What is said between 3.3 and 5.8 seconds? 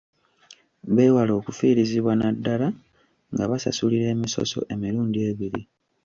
nga basasulira emisoso emirundi ebiri.